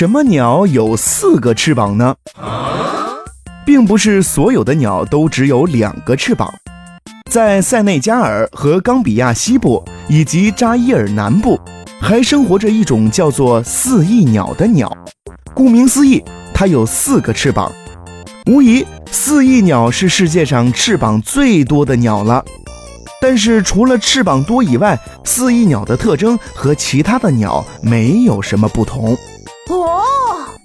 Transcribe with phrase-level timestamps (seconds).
[0.00, 2.16] 什么鸟有四个翅膀呢？
[3.66, 6.50] 并不是所有的鸟都只有两个翅膀，
[7.30, 11.60] 在塞内加尔和冈比亚西部以及扎伊尔南部，
[12.00, 14.90] 还生活着一种叫做四翼鸟的鸟。
[15.52, 17.70] 顾名思义，它有四个翅膀。
[18.46, 22.42] 无疑，四翼鸟是世界上翅膀最多的鸟了。
[23.20, 29.14] 但是，除了翅膀多以外，四翼鸟的特征和其他的鸟没有什么不同。
[29.72, 30.59] 哦，